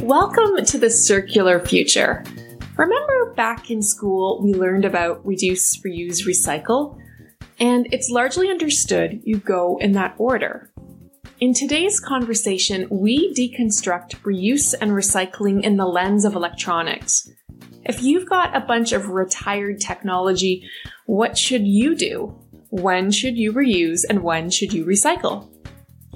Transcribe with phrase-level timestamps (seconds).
[0.00, 2.24] Welcome to the circular future.
[2.76, 6.98] Remember back in school, we learned about reduce, reuse, recycle?
[7.58, 10.69] And it's largely understood you go in that order.
[11.40, 17.30] In today's conversation, we deconstruct reuse and recycling in the lens of electronics.
[17.82, 20.68] If you've got a bunch of retired technology,
[21.06, 22.38] what should you do?
[22.68, 25.48] When should you reuse and when should you recycle?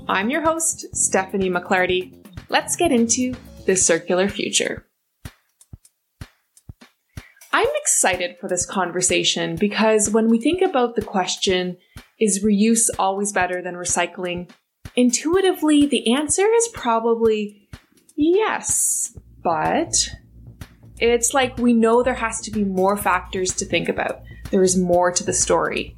[0.09, 2.23] I'm your host, Stephanie McLarty.
[2.51, 4.87] Let's get into the circular future.
[7.51, 11.79] I'm excited for this conversation because when we think about the question,
[12.21, 14.51] is reuse always better than recycling?
[14.97, 17.69] Intuitively, the answer is probably
[18.17, 19.93] yes, but
[20.99, 24.23] it's like we know there has to be more factors to think about.
[24.51, 25.97] There is more to the story.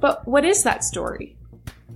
[0.00, 1.36] But what is that story?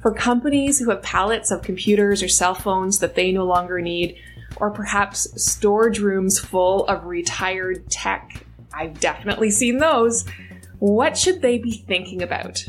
[0.03, 4.19] For companies who have pallets of computers or cell phones that they no longer need,
[4.59, 8.45] or perhaps storage rooms full of retired tech.
[8.75, 10.25] I've definitely seen those.
[10.79, 12.65] What should they be thinking about?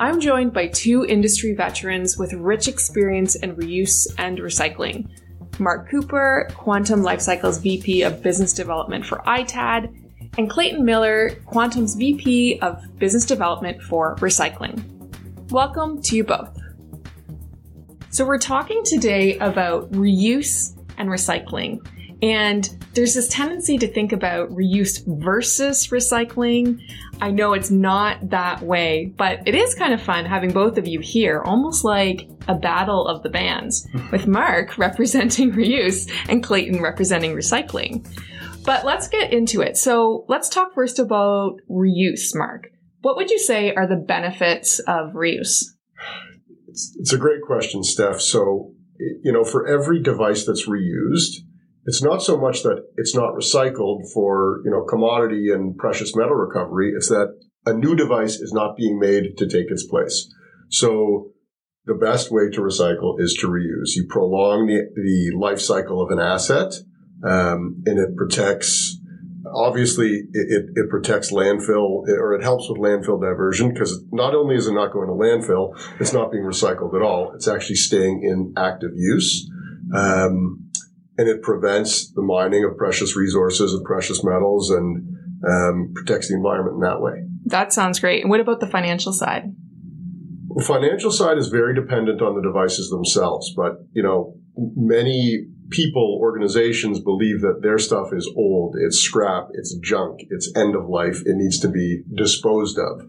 [0.00, 5.08] I'm joined by two industry veterans with rich experience in reuse and recycling.
[5.58, 9.92] Mark Cooper, Quantum Lifecycle's VP of Business Development for ITAD,
[10.38, 14.80] and Clayton Miller, Quantum's VP of Business Development for Recycling.
[15.50, 16.56] Welcome to you both.
[18.10, 21.84] So, we're talking today about reuse and recycling.
[22.22, 26.80] And there's this tendency to think about reuse versus recycling.
[27.20, 30.88] I know it's not that way, but it is kind of fun having both of
[30.88, 36.82] you here, almost like a battle of the bands, with Mark representing reuse and Clayton
[36.82, 38.06] representing recycling.
[38.64, 39.76] But let's get into it.
[39.76, 42.68] So let's talk first about reuse, Mark.
[43.00, 45.62] What would you say are the benefits of reuse?
[46.66, 48.20] It's, it's a great question, Steph.
[48.20, 51.44] So you know, for every device that's reused,
[51.88, 56.34] it's not so much that it's not recycled for, you know, commodity and precious metal
[56.34, 56.92] recovery.
[56.94, 57.34] It's that
[57.64, 60.30] a new device is not being made to take its place.
[60.68, 61.30] So
[61.86, 63.96] the best way to recycle is to reuse.
[63.96, 66.74] You prolong the, the life cycle of an asset,
[67.26, 68.98] um, and it protects
[69.54, 74.66] obviously it, it, protects landfill or it helps with landfill diversion because not only is
[74.66, 77.32] it not going to landfill, it's not being recycled at all.
[77.34, 79.48] It's actually staying in active use.
[79.94, 80.67] Um,
[81.18, 86.34] and it prevents the mining of precious resources and precious metals and um, protects the
[86.34, 87.24] environment in that way.
[87.46, 88.22] That sounds great.
[88.22, 89.44] And what about the financial side?
[90.54, 96.18] The financial side is very dependent on the devices themselves, but you know, many people,
[96.20, 101.20] organizations believe that their stuff is old, it's scrap, it's junk, it's end of life,
[101.26, 103.02] it needs to be disposed of.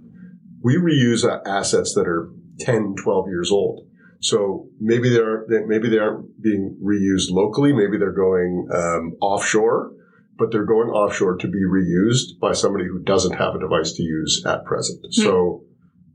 [0.61, 3.87] We reuse assets that are 10, 12 years old.
[4.21, 7.71] So maybe they're maybe they aren't being reused locally.
[7.73, 9.93] Maybe they're going um, offshore,
[10.37, 14.03] but they're going offshore to be reused by somebody who doesn't have a device to
[14.03, 15.03] use at present.
[15.03, 15.23] Mm-hmm.
[15.23, 15.63] So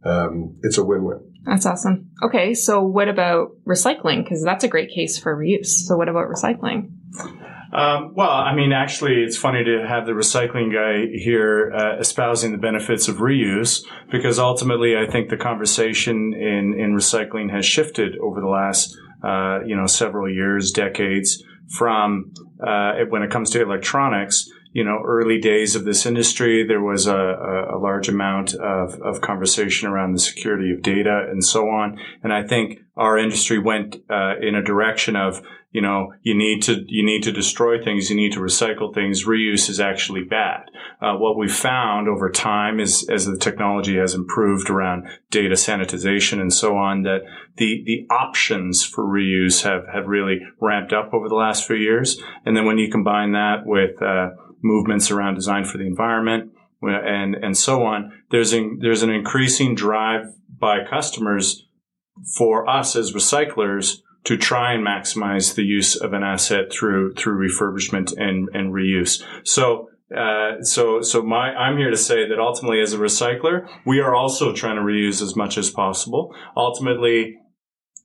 [0.05, 1.33] um, it's a win-win.
[1.45, 2.11] That's awesome.
[2.23, 4.23] Okay, so what about recycling?
[4.23, 5.67] Because that's a great case for reuse.
[5.67, 6.91] So what about recycling?
[7.75, 12.53] Um, well, I mean, actually, it's funny to have the recycling guy here uh, espousing
[12.53, 18.17] the benefits of reuse because ultimately, I think the conversation in in recycling has shifted
[18.19, 22.33] over the last uh, you know several years, decades from
[22.65, 27.07] uh, when it comes to electronics you know, early days of this industry, there was
[27.07, 31.97] a, a, large amount of, of conversation around the security of data and so on.
[32.25, 35.41] And I think our industry went uh, in a direction of,
[35.75, 39.25] you know, you need to you need to destroy things, you need to recycle things.
[39.25, 40.71] Reuse is actually bad.
[41.03, 46.41] Uh, what we've found over time is, as the technology has improved around data sanitization
[46.41, 47.23] and so on, that
[47.57, 52.23] the the options for reuse have have really ramped up over the last few years.
[52.47, 54.31] And then when you combine that with uh,
[54.63, 58.13] movements around design for the environment and and so on.
[58.31, 61.67] There's there's an increasing drive by customers
[62.39, 67.49] for us as recyclers to try and maximize the use of an asset through through
[67.49, 69.23] refurbishment and and reuse.
[69.45, 69.91] So.
[70.15, 74.15] Uh, so, so my, I'm here to say that ultimately, as a recycler, we are
[74.15, 76.33] also trying to reuse as much as possible.
[76.57, 77.39] Ultimately,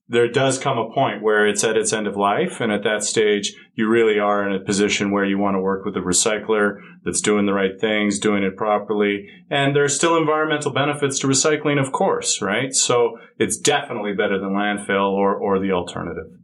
[0.10, 2.60] there does come a point where it's at its end of life.
[2.60, 5.86] And at that stage, you really are in a position where you want to work
[5.86, 9.28] with a recycler that's doing the right things, doing it properly.
[9.52, 12.74] And there's still environmental benefits to recycling, of course, right?
[12.74, 16.39] So it's definitely better than landfill or, or the alternative.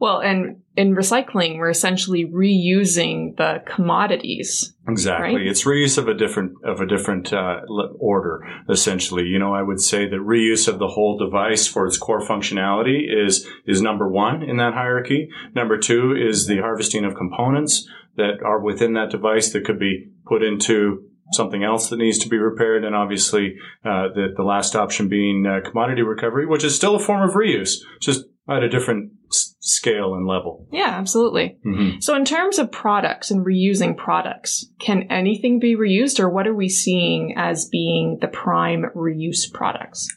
[0.00, 4.74] Well, and in recycling, we're essentially reusing the commodities.
[4.88, 5.46] Exactly, right?
[5.46, 7.60] it's reuse of a different of a different uh,
[7.98, 8.44] order.
[8.68, 12.20] Essentially, you know, I would say that reuse of the whole device for its core
[12.20, 15.28] functionality is is number one in that hierarchy.
[15.54, 20.08] Number two is the harvesting of components that are within that device that could be
[20.26, 24.76] put into something else that needs to be repaired, and obviously uh, the the last
[24.76, 28.68] option being uh, commodity recovery, which is still a form of reuse, just at a
[28.68, 30.66] different s- scale and level.
[30.72, 31.58] Yeah, absolutely.
[31.64, 32.00] Mm-hmm.
[32.00, 36.54] So, in terms of products and reusing products, can anything be reused, or what are
[36.54, 40.08] we seeing as being the prime reuse products?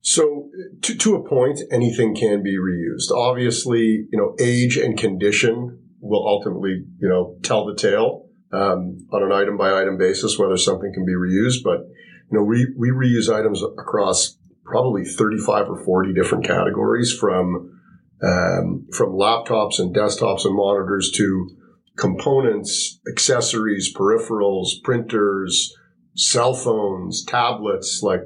[0.00, 0.50] So,
[0.82, 3.10] to, to a point, anything can be reused.
[3.14, 9.22] Obviously, you know, age and condition will ultimately, you know, tell the tale um, on
[9.22, 11.62] an item by item basis whether something can be reused.
[11.64, 11.86] But
[12.30, 17.80] you know, we we reuse items across probably thirty five or forty different categories from
[18.22, 21.50] um, from laptops and desktops and monitors to
[21.96, 25.74] components, accessories, peripherals, printers,
[26.16, 28.00] cell phones, tablets.
[28.02, 28.20] Like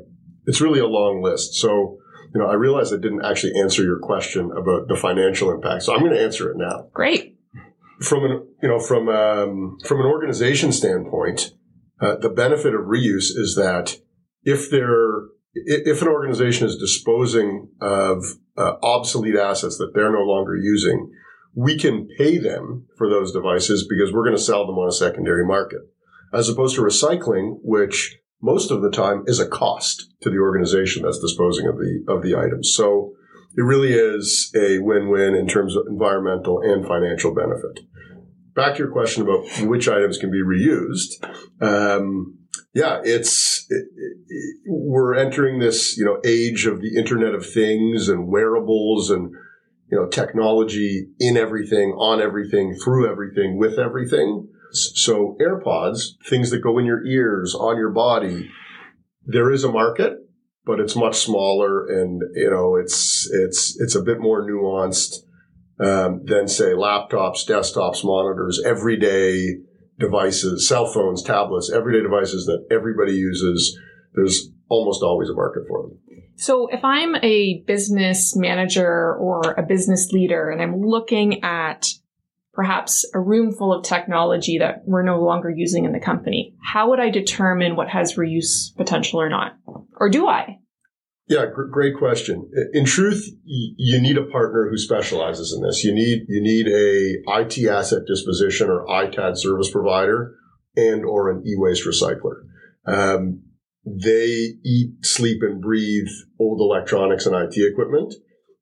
[0.46, 1.54] it's really a long list.
[1.54, 1.98] So.
[2.34, 5.94] You know, I realize I didn't actually answer your question about the financial impact, so
[5.94, 7.38] I'm going to answer it now Great.
[8.02, 11.52] from an you know from um, from an organization standpoint,
[11.98, 13.96] uh, the benefit of reuse is that
[14.42, 15.28] if they're
[15.64, 18.24] if an organization is disposing of
[18.56, 21.10] uh, obsolete assets that they're no longer using,
[21.54, 24.92] we can pay them for those devices because we're going to sell them on a
[24.92, 25.80] secondary market,
[26.32, 31.02] as opposed to recycling, which most of the time is a cost to the organization
[31.02, 32.74] that's disposing of the of the items.
[32.74, 33.14] So
[33.56, 37.80] it really is a win-win in terms of environmental and financial benefit.
[38.54, 41.22] Back to your question about which items can be reused.
[41.60, 42.38] Um,
[42.74, 48.08] yeah, it's it, it, we're entering this you know age of the Internet of Things
[48.08, 49.32] and wearables and
[49.90, 54.48] you know technology in everything, on everything, through everything, with everything.
[54.72, 58.50] So AirPods, things that go in your ears, on your body,
[59.24, 60.18] there is a market
[60.66, 65.22] but it's much smaller and you know it's it's it's a bit more nuanced
[65.78, 69.54] um, than say laptops desktops monitors everyday
[69.98, 73.78] devices cell phones tablets everyday devices that everybody uses
[74.14, 75.98] there's almost always a market for them
[76.38, 81.88] So, if I'm a business manager or a business leader and I'm looking at
[82.52, 86.90] perhaps a room full of technology that we're no longer using in the company, how
[86.90, 89.56] would I determine what has reuse potential or not?
[89.94, 90.58] Or do I?
[91.28, 92.48] Yeah, gr- great question.
[92.72, 95.82] In truth, you need a partner who specializes in this.
[95.82, 100.36] You need you need a IT asset disposition or ITAD service provider
[100.76, 102.42] and or an e-waste recycler.
[102.86, 103.42] Um,
[103.84, 106.08] they eat, sleep, and breathe
[106.38, 108.14] old electronics and IT equipment.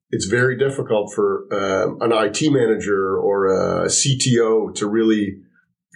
[0.09, 5.37] It's very difficult for um, an IT manager or a CTO to really,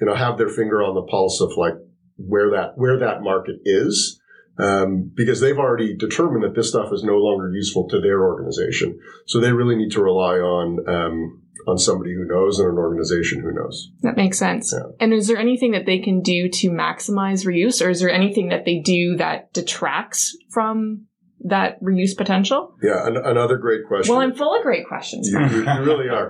[0.01, 1.75] you know, have their finger on the pulse of like
[2.18, 4.19] where that where that market is
[4.60, 9.00] um, because they've already determined that this stuff is no longer useful to their organization.
[9.28, 13.42] So they really need to rely on um, on somebody who knows and an organization
[13.42, 13.92] who knows.
[14.02, 14.74] That makes sense.
[14.76, 14.92] Yeah.
[15.00, 18.50] And is there anything that they can do to maximize reuse, or is there anything
[18.50, 21.06] that they do that detracts from
[21.46, 22.76] that reuse potential?
[22.82, 24.14] Yeah, an- another great question.
[24.14, 25.30] Well, I'm full of great questions.
[25.30, 26.30] you, you- you really are.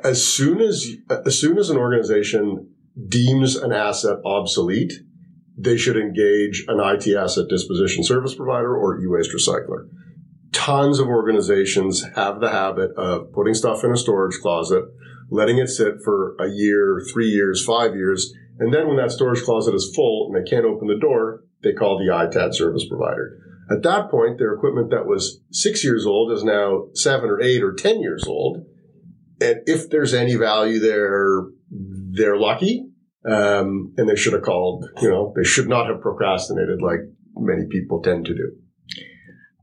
[0.04, 0.86] As soon as
[1.26, 2.68] as soon as an organization
[3.08, 4.92] deems an asset obsolete,
[5.62, 9.88] they should engage an IT asset disposition service provider or e-waste recycler.
[10.52, 14.84] Tons of organizations have the habit of putting stuff in a storage closet,
[15.30, 19.42] letting it sit for a year, three years, five years, and then when that storage
[19.42, 23.38] closet is full and they can't open the door, they call the ITAD service provider.
[23.70, 27.62] At that point, their equipment that was six years old is now seven or eight
[27.62, 28.66] or ten years old.
[29.40, 32.91] And if there's any value there, they're lucky.
[33.24, 37.00] Um, and they should have called, you know, they should not have procrastinated like
[37.36, 38.56] many people tend to do.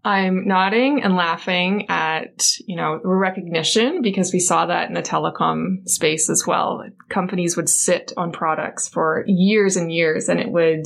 [0.03, 5.87] I'm nodding and laughing at, you know, recognition because we saw that in the telecom
[5.87, 6.83] space as well.
[7.09, 10.85] Companies would sit on products for years and years and it would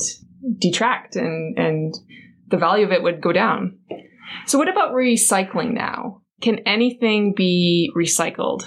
[0.58, 1.94] detract and, and
[2.48, 3.78] the value of it would go down.
[4.46, 6.22] So what about recycling now?
[6.40, 8.64] Can anything be recycled?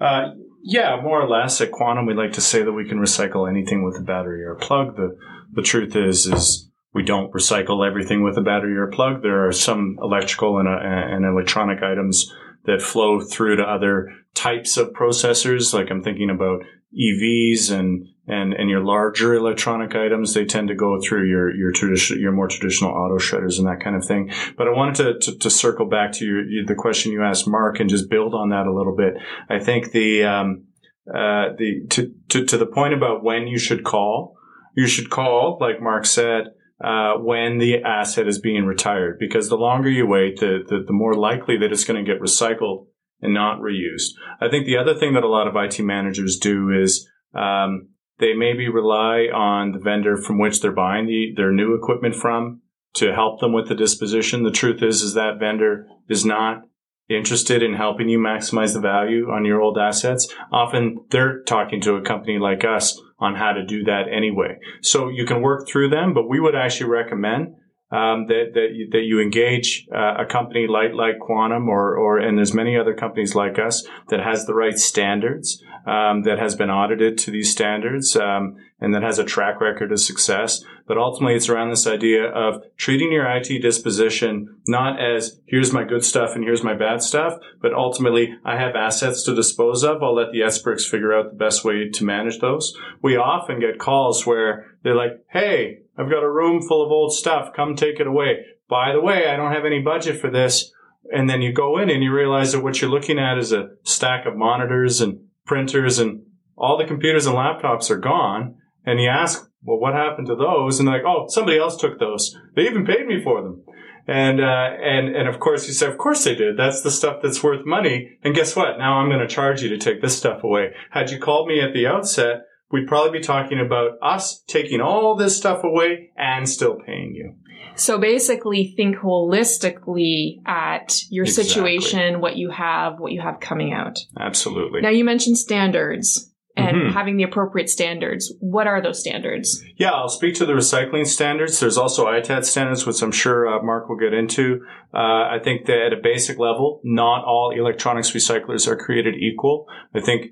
[0.00, 0.30] Uh,
[0.66, 1.60] yeah, more or less.
[1.60, 4.52] At Quantum, we like to say that we can recycle anything with a battery or
[4.52, 4.96] a plug.
[4.96, 5.14] The
[5.52, 9.22] the truth is, is we don't recycle everything with a battery or a plug.
[9.22, 12.32] There are some electrical and, uh, and electronic items
[12.64, 15.74] that flow through to other types of processors.
[15.74, 16.62] Like I'm thinking about
[16.98, 21.72] EVs and and and your larger electronic items, they tend to go through your your
[21.72, 24.30] traditional your more traditional auto shredders and that kind of thing.
[24.56, 27.80] But I wanted to to, to circle back to your, the question you asked Mark
[27.80, 29.14] and just build on that a little bit.
[29.48, 30.64] I think the um,
[31.08, 34.36] uh, the to, to to the point about when you should call,
[34.74, 36.44] you should call like Mark said.
[36.82, 40.92] Uh, when the asset is being retired, because the longer you wait, the, the, the
[40.92, 42.88] more likely that it's going to get recycled
[43.22, 44.10] and not reused.
[44.40, 48.34] I think the other thing that a lot of IT managers do is um, they
[48.34, 52.60] maybe rely on the vendor from which they're buying the, their new equipment from
[52.94, 54.44] to help them with the disposition.
[54.44, 56.62] The truth is, is that vendor is not
[57.10, 60.32] interested in helping you maximize the value on your old assets.
[60.52, 64.58] Often they're talking to a company like us on how to do that anyway.
[64.82, 67.56] So you can work through them, but we would actually recommend
[67.90, 72.18] um, that that you, that you engage uh, a company like like Quantum or or
[72.18, 76.54] and there's many other companies like us that has the right standards um, that has
[76.54, 80.64] been audited to these standards um, and that has a track record of success.
[80.86, 85.84] But ultimately, it's around this idea of treating your IT disposition not as here's my
[85.84, 90.02] good stuff and here's my bad stuff, but ultimately, I have assets to dispose of.
[90.02, 92.76] I'll let the experts figure out the best way to manage those.
[93.02, 97.12] We often get calls where they're like, "Hey, I've got a room full of old
[97.12, 97.54] stuff.
[97.54, 100.72] Come take it away." By the way, I don't have any budget for this.
[101.12, 103.70] And then you go in and you realize that what you're looking at is a
[103.82, 106.22] stack of monitors and printers and
[106.56, 108.56] all the computers and laptops are gone.
[108.84, 110.78] And you ask, well, what happened to those?
[110.78, 112.36] And they're like, oh, somebody else took those.
[112.54, 113.62] They even paid me for them.
[114.06, 116.58] And, uh, and, and of course you say, of course they did.
[116.58, 118.18] That's the stuff that's worth money.
[118.22, 118.78] And guess what?
[118.78, 120.72] Now I'm going to charge you to take this stuff away.
[120.90, 125.16] Had you called me at the outset, we'd probably be talking about us taking all
[125.16, 127.34] this stuff away and still paying you.
[127.76, 131.44] So basically think holistically at your exactly.
[131.44, 133.98] situation, what you have, what you have coming out.
[134.18, 134.80] Absolutely.
[134.80, 136.92] Now you mentioned standards and mm-hmm.
[136.92, 138.32] having the appropriate standards.
[138.38, 139.62] What are those standards?
[139.76, 141.58] Yeah, I'll speak to the recycling standards.
[141.58, 144.60] There's also ITAD standards, which I'm sure uh, Mark will get into.
[144.94, 149.66] Uh, I think that at a basic level, not all electronics recyclers are created equal.
[149.94, 150.26] I think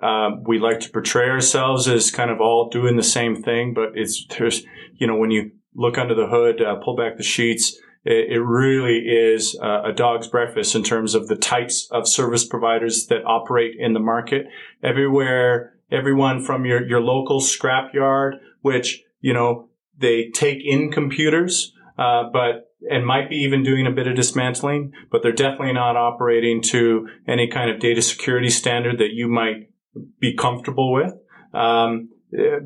[0.00, 3.90] uh, we like to portray ourselves as kind of all doing the same thing, but
[3.94, 4.64] it's there's
[4.94, 7.76] you know when you look under the hood, uh, pull back the sheets.
[8.04, 12.44] It, it really is uh, a dog's breakfast in terms of the types of service
[12.46, 14.46] providers that operate in the market.
[14.82, 22.24] Everywhere, everyone from your, your local scrapyard, which, you know, they take in computers, uh,
[22.32, 26.60] but and might be even doing a bit of dismantling, but they're definitely not operating
[26.60, 29.70] to any kind of data security standard that you might
[30.20, 31.12] be comfortable with.
[31.54, 32.10] Um,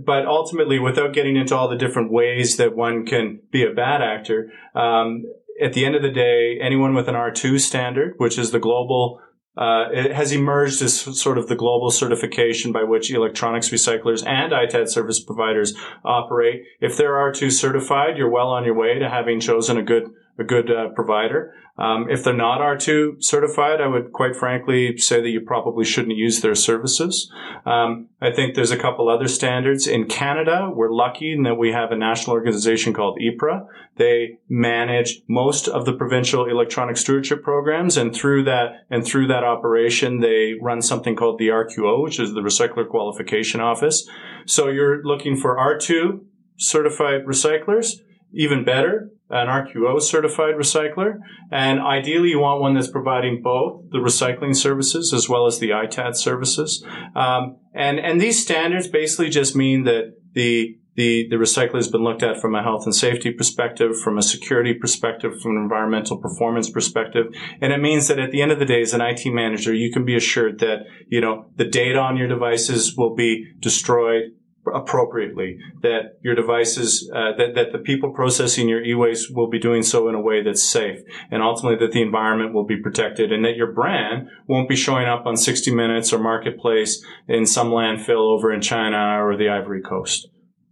[0.05, 4.03] but ultimately, without getting into all the different ways that one can be a bad
[4.03, 5.25] actor, um,
[5.61, 9.21] at the end of the day, anyone with an R2 standard, which is the global,
[9.57, 14.53] uh, it has emerged as sort of the global certification by which electronics recyclers and
[14.53, 16.63] ITAD service providers operate.
[16.81, 20.05] If they're R2 certified, you're well on your way to having chosen a good
[20.39, 21.53] a good uh, provider.
[21.79, 26.17] Um, if they're not R2 certified, I would quite frankly say that you probably shouldn't
[26.17, 27.31] use their services.
[27.65, 29.87] Um, I think there's a couple other standards.
[29.87, 33.67] In Canada, we're lucky in that we have a national organization called EPRA.
[33.97, 39.45] They manage most of the provincial electronic stewardship programs, and through that and through that
[39.45, 44.09] operation, they run something called the RQO, which is the Recycler Qualification Office.
[44.47, 46.21] So you're looking for R2
[46.57, 48.01] certified recyclers
[48.33, 51.19] even better, an RQO certified recycler.
[51.51, 55.71] And ideally, you want one that's providing both the recycling services as well as the
[55.71, 56.85] ITAD services.
[57.15, 62.03] Um, and, and these standards basically just mean that the the, the recycler has been
[62.03, 66.17] looked at from a health and safety perspective, from a security perspective, from an environmental
[66.17, 67.27] performance perspective.
[67.61, 69.93] And it means that at the end of the day, as an IT manager, you
[69.93, 74.33] can be assured that, you know, the data on your devices will be destroyed
[74.71, 79.83] appropriately, that your devices, uh, that, that the people processing your e-waste will be doing
[79.83, 83.45] so in a way that's safe, and ultimately that the environment will be protected, and
[83.45, 88.35] that your brand won't be showing up on 60 Minutes or Marketplace in some landfill
[88.35, 90.29] over in China or the Ivory Coast.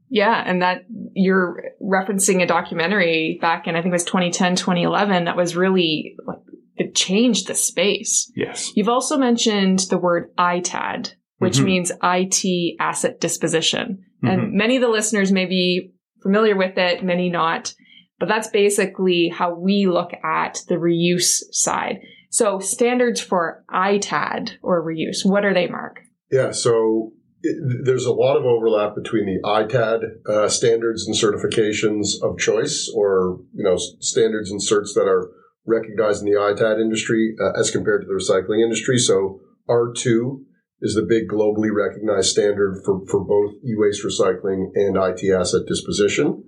[0.09, 5.25] Yeah, and that you're referencing a documentary back in I think it was 2010, 2011
[5.25, 6.39] that was really like
[6.77, 8.31] it changed the space.
[8.37, 8.73] Yes.
[8.77, 11.67] You've also mentioned the word ITAD, which mm-hmm.
[11.67, 14.05] means IT asset disposition.
[14.25, 14.29] Mm-hmm.
[14.29, 17.75] And many of the listeners may be familiar with it, many not.
[18.19, 21.99] But that's basically how we look at the reuse side.
[22.31, 26.01] So standards for ITAD or reuse, what are they, Mark?
[26.31, 27.13] Yeah, so
[27.43, 32.91] it, there's a lot of overlap between the ITAD uh, standards and certifications of choice,
[32.95, 35.31] or you know standards and certs that are
[35.67, 38.99] recognized in the ITAD industry uh, as compared to the recycling industry.
[38.99, 40.43] So R2
[40.83, 46.45] is the big globally recognized standard for, for both e-waste recycling and IT asset disposition.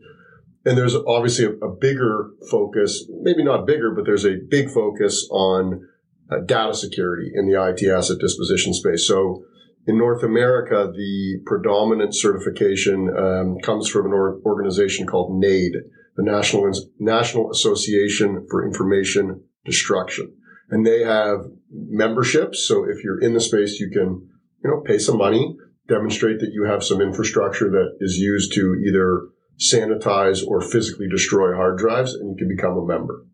[0.64, 5.26] And there's obviously a, a bigger focus, maybe not bigger, but there's a big focus
[5.30, 5.88] on
[6.30, 9.06] uh, data security in the IT asset disposition space.
[9.06, 9.44] So
[9.86, 15.72] in North America, the predominant certification um, comes from an or- organization called NAID,
[16.16, 20.34] the National National Association for Information Destruction,
[20.68, 21.40] and they have
[21.70, 22.66] memberships.
[22.66, 24.28] So if you're in the space, you can
[24.62, 25.56] you know pay some money,
[25.88, 31.54] demonstrate that you have some infrastructure that is used to either sanitize or physically destroy
[31.54, 33.24] hard drives, and you can become a member.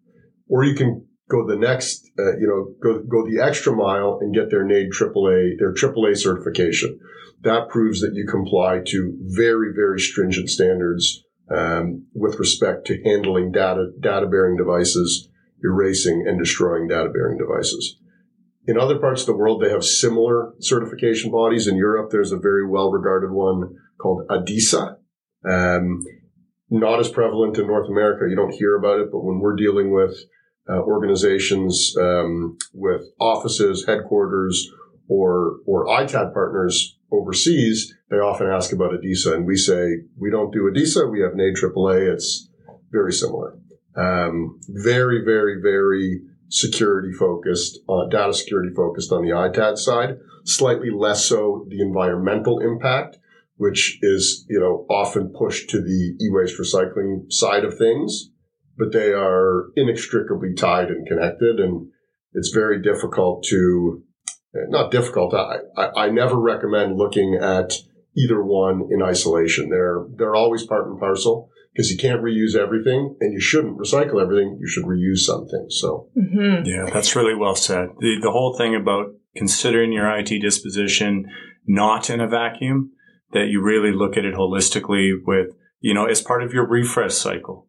[0.49, 4.35] Or you can go the next, uh, you know, go, go the extra mile and
[4.35, 6.99] get their NAID AAA, their AAA certification.
[7.43, 11.23] That proves that you comply to very, very stringent standards
[11.55, 15.29] um, with respect to handling data, data bearing devices,
[15.63, 17.99] erasing and destroying data bearing devices.
[18.67, 21.67] In other parts of the world, they have similar certification bodies.
[21.67, 24.97] In Europe, there's a very well regarded one called ADISA.
[25.49, 26.01] Um,
[26.71, 28.25] not as prevalent in North America.
[28.29, 30.17] You don't hear about it, but when we're dealing with
[30.69, 34.71] uh, organizations um, with offices, headquarters,
[35.09, 40.53] or or ITAD partners overseas, they often ask about ADISA, and we say we don't
[40.53, 41.11] do ADISA.
[41.11, 42.15] We have NAID AAA.
[42.15, 42.49] It's
[42.91, 43.59] very similar.
[43.97, 50.19] Um, very, very, very security focused, uh, data security focused on the ITAD side.
[50.45, 53.19] Slightly less so the environmental impact,
[53.57, 58.31] which is you know often pushed to the e-waste recycling side of things
[58.77, 61.61] but they are inextricably tied and connected.
[61.61, 61.89] And
[62.33, 64.03] it's very difficult to,
[64.53, 65.35] not difficult.
[65.35, 67.75] I, I, I never recommend looking at
[68.17, 69.69] either one in isolation.
[69.69, 74.23] They're, they're always part and parcel because you can't reuse everything and you shouldn't recycle
[74.23, 74.59] everything.
[74.61, 75.67] You should reuse something.
[75.71, 76.65] So, mm-hmm.
[76.65, 77.89] yeah, that's really well said.
[77.99, 81.27] The, the whole thing about considering your IT disposition
[81.67, 82.93] not in a vacuum,
[83.33, 85.49] that you really look at it holistically with,
[85.81, 87.69] you know, as part of your refresh cycle.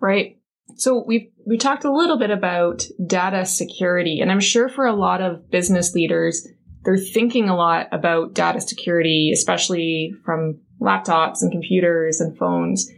[0.00, 0.40] Right.
[0.74, 4.96] So we we talked a little bit about data security, and I'm sure for a
[4.96, 6.46] lot of business leaders,
[6.82, 12.90] they're thinking a lot about data security, especially from laptops and computers and phones.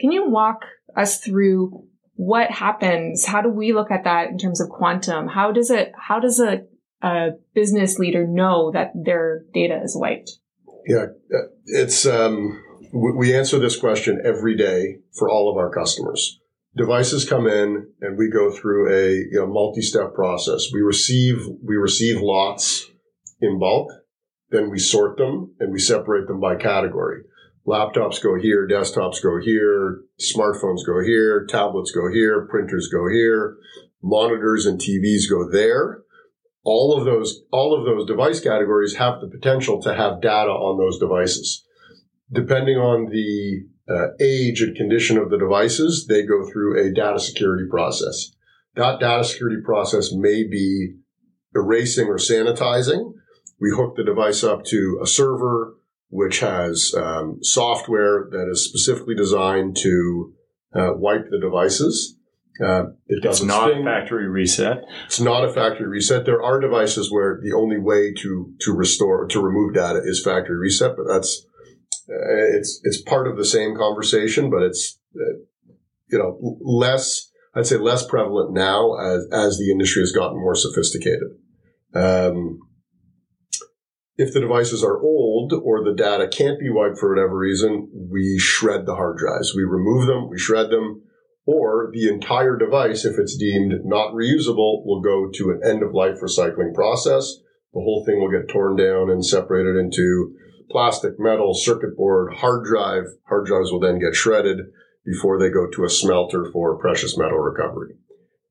[0.00, 0.64] Can you walk
[0.96, 3.24] us through what happens?
[3.26, 5.28] How do we look at that in terms of quantum?
[5.28, 5.92] How does it?
[5.98, 6.64] How does a
[7.02, 10.30] a business leader know that their data is wiped?
[10.86, 11.06] Yeah,
[11.66, 16.38] it's um, we answer this question every day for all of our customers
[16.76, 20.68] devices come in and we go through a you know, multi-step process.
[20.72, 22.86] We receive we receive lots
[23.40, 23.90] in bulk,
[24.50, 27.22] then we sort them and we separate them by category.
[27.66, 33.56] Laptops go here, desktops go here, smartphones go here, tablets go here, printers go here,
[34.02, 36.02] monitors and TVs go there.
[36.64, 40.78] All of those all of those device categories have the potential to have data on
[40.78, 41.64] those devices.
[42.32, 47.20] Depending on the uh, age and condition of the devices, they go through a data
[47.20, 48.30] security process.
[48.74, 50.96] That data security process may be
[51.54, 53.12] erasing or sanitizing.
[53.60, 55.75] We hook the device up to a server,
[56.08, 60.32] which has um, software that is specifically designed to
[60.74, 62.16] uh, wipe the devices.
[62.62, 63.82] Uh, it it's not sting.
[63.82, 64.78] a factory reset.
[65.06, 66.24] It's not a factory reset.
[66.24, 70.56] There are devices where the only way to to restore to remove data is factory
[70.56, 71.44] reset, but that's
[72.08, 75.38] uh, it's it's part of the same conversation, but it's uh,
[76.10, 77.30] you know less.
[77.54, 81.28] I'd say less prevalent now as as the industry has gotten more sophisticated.
[81.94, 82.60] Um,
[84.16, 88.38] if the devices are old or the data can't be wiped for whatever reason, we
[88.38, 89.54] shred the hard drives.
[89.54, 91.02] We remove them, we shred them,
[91.44, 95.94] or the entire device, if it's deemed not reusable, will go to an end of
[95.94, 97.36] life recycling process.
[97.72, 100.34] The whole thing will get torn down and separated into
[100.70, 103.04] plastic, metal, circuit board, hard drive.
[103.28, 104.60] Hard drives will then get shredded
[105.04, 107.96] before they go to a smelter for precious metal recovery.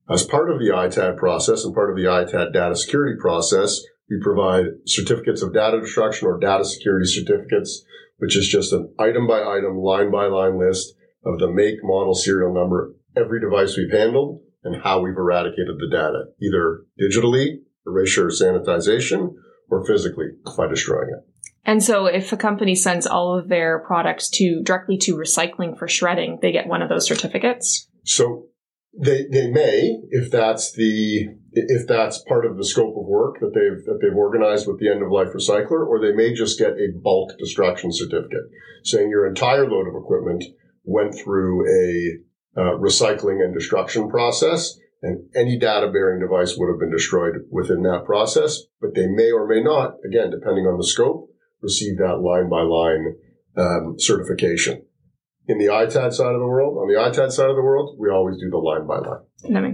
[0.08, 4.18] As part of the ITAD process and part of the ITAD data security process, we
[4.22, 7.84] provide certificates of data destruction or data security certificates,
[8.18, 12.14] which is just an item by item, line by line list of the make, model,
[12.14, 18.26] serial number, every device we've handled and how we've eradicated the data, either digitally, erasure
[18.26, 19.34] or sanitization,
[19.70, 21.28] or physically by destroying it.
[21.64, 25.88] And so if a company sends all of their products to directly to recycling for
[25.88, 27.88] shredding, they get one of those certificates?
[28.04, 28.46] So
[28.96, 33.54] they, they may, if that's the, if that's part of the scope of work that
[33.54, 36.72] they've, that they've organized with the end of life recycler, or they may just get
[36.72, 38.44] a bulk destruction certificate
[38.84, 40.44] saying your entire load of equipment
[40.84, 46.80] went through a uh, recycling and destruction process and any data bearing device would have
[46.80, 50.86] been destroyed within that process, but they may or may not, again, depending on the
[50.86, 51.28] scope,
[51.60, 53.16] receive that line by line
[53.98, 54.82] certification.
[55.48, 58.10] In the ITAD side of the world, on the ITAD side of the world, we
[58.10, 59.20] always do the line by line.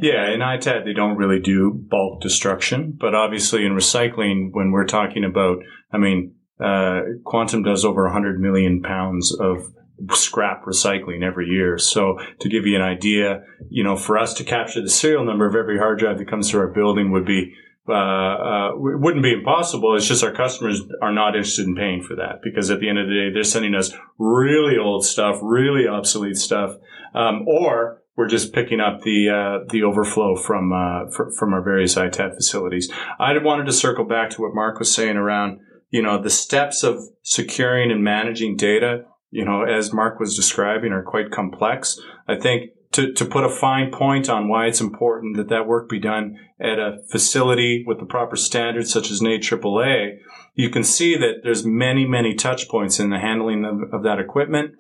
[0.03, 4.85] Yeah, in ITAD, they don't really do bulk destruction, but obviously in recycling, when we're
[4.85, 5.59] talking about,
[5.91, 9.73] I mean, uh, Quantum does over 100 million pounds of
[10.11, 11.79] scrap recycling every year.
[11.79, 15.47] So to give you an idea, you know, for us to capture the serial number
[15.47, 17.55] of every hard drive that comes through our building would be
[17.89, 19.97] uh, uh, it wouldn't be impossible.
[19.97, 22.99] It's just our customers are not interested in paying for that because at the end
[22.99, 26.77] of the day, they're sending us really old stuff, really obsolete stuff,
[27.15, 31.63] um, or we're just picking up the uh, the overflow from uh, fr- from our
[31.63, 32.91] various ITAD facilities.
[33.19, 35.59] I wanted to circle back to what Mark was saying around
[35.91, 39.07] you know the steps of securing and managing data.
[39.31, 41.99] You know, as Mark was describing, are quite complex.
[42.29, 45.89] I think to, to put a fine point on why it's important that that work
[45.89, 50.19] be done at a facility with the proper standards such as NAAA,
[50.55, 54.19] you can see that there's many, many touch points in the handling of, of that
[54.19, 54.73] equipment.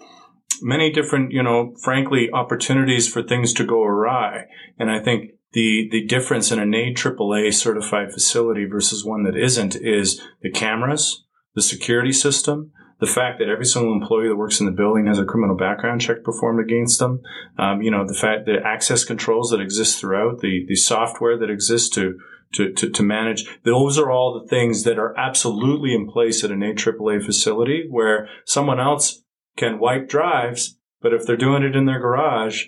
[0.60, 4.44] Many different, you know, frankly, opportunities for things to go awry.
[4.78, 9.36] And I think the, the difference in a NAID AAA certified facility versus one that
[9.36, 14.60] isn't is the cameras, the security system, the fact that every single employee that works
[14.60, 17.20] in the building has a criminal background check performed against them,
[17.58, 21.50] um, you know, the fact that access controls that exist throughout, the, the software that
[21.50, 22.20] exists to,
[22.52, 23.44] to, to, to, manage.
[23.64, 28.28] Those are all the things that are absolutely in place at an AAA facility where
[28.44, 29.24] someone else
[29.56, 32.66] can wipe drives, but if they're doing it in their garage,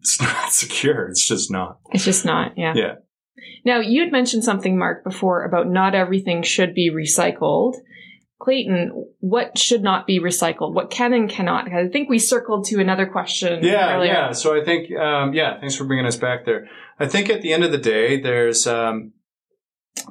[0.00, 1.06] it's not secure.
[1.06, 1.78] It's just not.
[1.92, 2.58] It's just not.
[2.58, 2.72] Yeah.
[2.74, 2.94] Yeah.
[3.64, 7.74] Now, you had mentioned something, Mark, before about not everything should be recycled.
[8.40, 10.72] Clayton, what should not be recycled?
[10.72, 11.70] What can and cannot?
[11.70, 13.62] I think we circled to another question.
[13.62, 14.12] Yeah, earlier.
[14.12, 14.32] yeah.
[14.32, 16.66] So I think, um, yeah, thanks for bringing us back there.
[16.98, 19.12] I think at the end of the day, there's, um,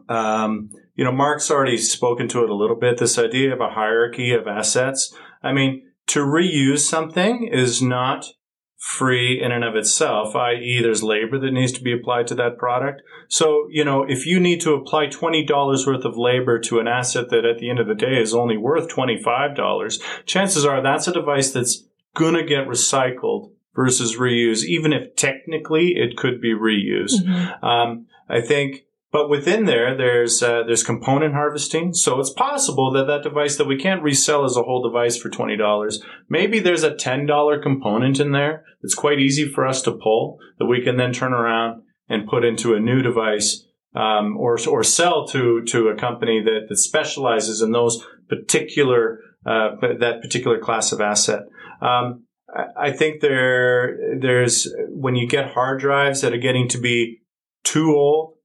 [0.07, 2.97] um, you know, Mark's already spoken to it a little bit.
[2.97, 5.13] This idea of a hierarchy of assets.
[5.41, 8.25] I mean, to reuse something is not
[8.79, 12.57] free in and of itself, i.e., there's labor that needs to be applied to that
[12.57, 13.01] product.
[13.27, 17.29] So, you know, if you need to apply $20 worth of labor to an asset
[17.29, 21.13] that at the end of the day is only worth $25, chances are that's a
[21.13, 21.83] device that's
[22.15, 27.21] going to get recycled versus reused, even if technically it could be reused.
[27.21, 27.65] Mm-hmm.
[27.65, 33.07] Um, I think but within there, there's uh, there's component harvesting, so it's possible that
[33.07, 36.83] that device that we can't resell as a whole device for twenty dollars, maybe there's
[36.83, 40.83] a ten dollar component in there that's quite easy for us to pull that we
[40.83, 45.63] can then turn around and put into a new device um, or or sell to
[45.63, 49.69] to a company that that specializes in those particular uh,
[49.99, 51.41] that particular class of asset.
[51.81, 52.25] Um,
[52.77, 57.21] I think there there's when you get hard drives that are getting to be
[57.63, 58.35] too old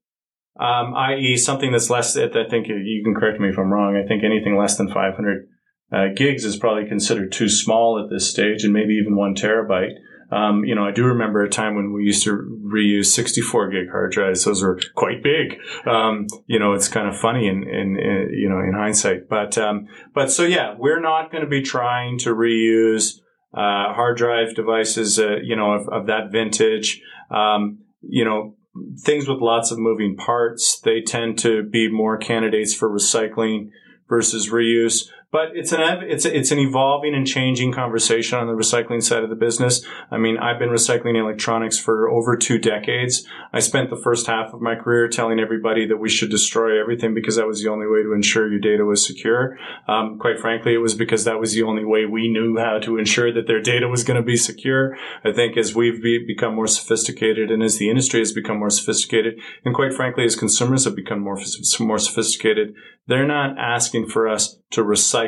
[0.59, 2.15] um, i.e., something that's less.
[2.15, 3.95] I think you can correct me if I'm wrong.
[3.95, 5.47] I think anything less than 500
[5.91, 9.93] uh, gigs is probably considered too small at this stage, and maybe even one terabyte.
[10.31, 12.31] Um, you know, I do remember a time when we used to
[12.65, 14.43] reuse 64 gig hard drives.
[14.43, 15.59] Those were quite big.
[15.85, 19.29] Um, you know, it's kind of funny in, in, in you know, in hindsight.
[19.29, 23.19] But, um, but so yeah, we're not going to be trying to reuse,
[23.53, 27.01] uh, hard drive devices, uh, you know, of, of that vintage.
[27.29, 28.55] Um, you know,
[28.99, 33.69] things with lots of moving parts, they tend to be more candidates for recycling
[34.07, 35.09] versus reuse.
[35.35, 39.29] But it's an it's it's an evolving and changing conversation on the recycling side of
[39.29, 39.85] the business.
[40.09, 43.27] I mean, I've been recycling electronics for over two decades.
[43.51, 47.13] I spent the first half of my career telling everybody that we should destroy everything
[47.13, 49.57] because that was the only way to ensure your data was secure.
[49.89, 52.97] Um, quite frankly, it was because that was the only way we knew how to
[52.97, 54.95] ensure that their data was going to be secure.
[55.25, 58.69] I think as we've be, become more sophisticated and as the industry has become more
[58.69, 61.37] sophisticated, and quite frankly, as consumers have become more
[61.81, 62.73] more sophisticated,
[63.07, 65.24] they're not asking for us to recycle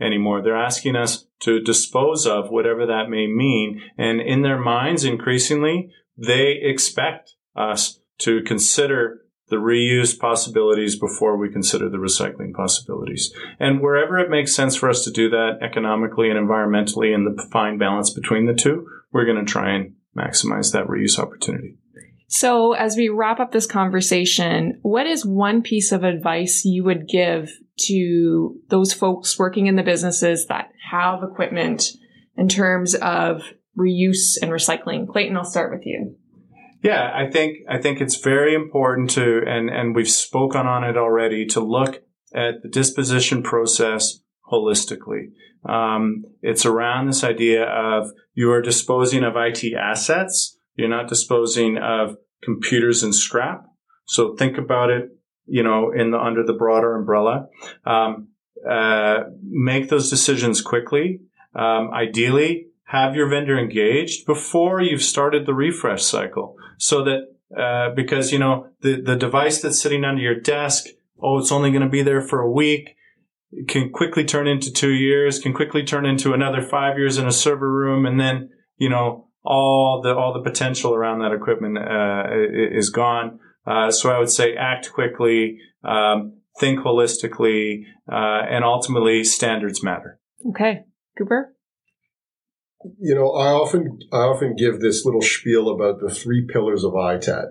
[0.00, 0.42] anymore.
[0.42, 3.82] They're asking us to dispose of whatever that may mean.
[3.96, 11.50] And in their minds, increasingly, they expect us to consider the reuse possibilities before we
[11.50, 13.32] consider the recycling possibilities.
[13.58, 17.42] And wherever it makes sense for us to do that economically and environmentally and the
[17.50, 21.76] fine balance between the two, we're going to try and maximize that reuse opportunity.
[22.30, 27.08] So, as we wrap up this conversation, what is one piece of advice you would
[27.08, 27.50] give
[27.86, 31.92] to those folks working in the businesses that have equipment
[32.36, 33.42] in terms of
[33.78, 35.08] reuse and recycling?
[35.08, 36.16] Clayton, I'll start with you.
[36.82, 40.96] Yeah, I think I think it's very important to and and we've spoken on it
[40.96, 42.02] already to look
[42.34, 45.32] at the disposition process holistically.
[45.68, 51.76] Um, it's around this idea of you are disposing of IT assets you're not disposing
[51.76, 53.64] of computers and scrap.
[54.06, 55.10] So think about it,
[55.48, 57.48] you know, in the under the broader umbrella.
[57.84, 58.28] Um,
[58.68, 61.20] uh, make those decisions quickly.
[61.54, 67.94] Um, ideally, have your vendor engaged before you've started the refresh cycle, so that uh,
[67.94, 70.86] because you know the the device that's sitting under your desk,
[71.22, 72.96] oh, it's only going to be there for a week
[73.66, 77.32] can quickly turn into two years, can quickly turn into another five years in a
[77.32, 82.24] server room, and then you know all the all the potential around that equipment uh,
[82.70, 83.40] is gone.
[83.68, 90.18] Uh, so I would say act quickly, um, think holistically, uh, and ultimately standards matter.
[90.50, 90.84] Okay,
[91.18, 91.54] Cooper.
[92.98, 96.92] You know, I often I often give this little spiel about the three pillars of
[96.92, 97.46] ITAD: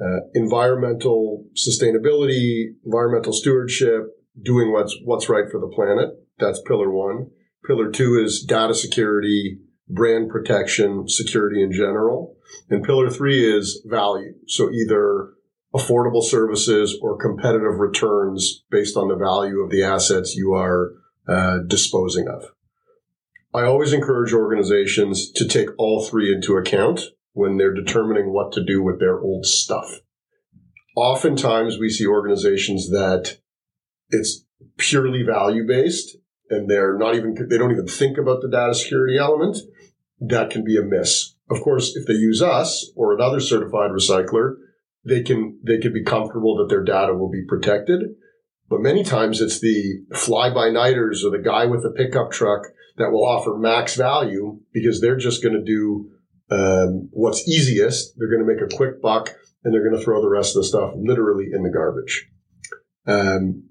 [0.00, 4.02] uh, environmental sustainability, environmental stewardship,
[4.40, 6.10] doing what's what's right for the planet.
[6.38, 7.30] That's pillar one.
[7.66, 12.36] Pillar two is data security, brand protection, security in general.
[12.70, 14.34] And pillar three is value.
[14.46, 15.30] So either
[15.74, 20.92] affordable services or competitive returns based on the value of the assets you are
[21.28, 22.44] uh, disposing of.
[23.54, 27.00] I always encourage organizations to take all three into account
[27.32, 30.00] when they're determining what to do with their old stuff.
[30.96, 33.38] Oftentimes we see organizations that
[34.10, 34.44] it's
[34.76, 36.16] purely value based
[36.50, 39.58] and they're not even, they don't even think about the data security element.
[40.20, 41.34] That can be a miss.
[41.50, 44.56] Of course, if they use us or another certified recycler,
[45.08, 48.02] they can, they can be comfortable that their data will be protected.
[48.68, 52.66] But many times it's the fly by nighters or the guy with the pickup truck
[52.98, 56.10] that will offer max value because they're just going to do
[56.50, 58.14] um, what's easiest.
[58.16, 60.62] They're going to make a quick buck and they're going to throw the rest of
[60.62, 62.28] the stuff literally in the garbage.
[63.06, 63.64] Um,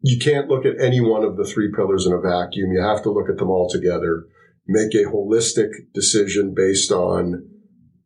[0.00, 2.72] you can't look at any one of the three pillars in a vacuum.
[2.72, 4.26] You have to look at them all together,
[4.66, 7.48] make a holistic decision based on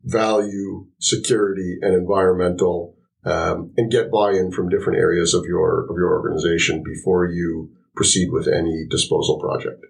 [0.03, 6.11] value, security, and environmental, um, and get buy-in from different areas of your of your
[6.11, 9.85] organization before you proceed with any disposal project.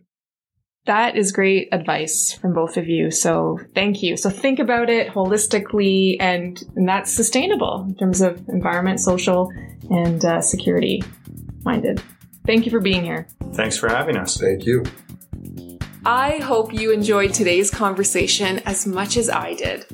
[0.86, 3.10] That is great advice from both of you.
[3.10, 4.18] So thank you.
[4.18, 9.50] So think about it holistically and, and that's sustainable in terms of environment, social,
[9.90, 11.02] and uh, security
[11.64, 12.04] minded.
[12.46, 13.28] Thank you for being here.
[13.54, 14.38] Thanks for having us.
[14.38, 14.84] Thank you.
[16.06, 19.86] I hope you enjoyed today's conversation as much as I did.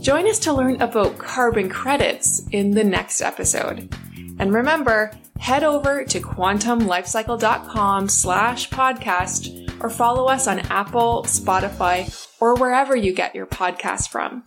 [0.00, 3.92] Join us to learn about carbon credits in the next episode.
[4.38, 5.10] And remember,
[5.40, 13.12] head over to quantumlifecycle.com slash podcast or follow us on Apple, Spotify, or wherever you
[13.12, 14.44] get your podcast from.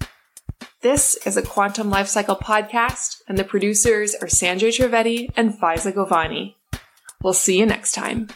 [0.81, 6.55] This is a Quantum Lifecycle podcast, and the producers are Sanjay Trivedi and Faiza Govani.
[7.21, 8.29] We'll see you next time.